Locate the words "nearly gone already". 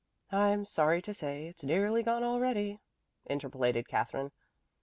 1.63-2.79